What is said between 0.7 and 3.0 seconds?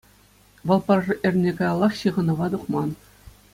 пӗр эрне каяллах ҫыхӑнӑва тухман.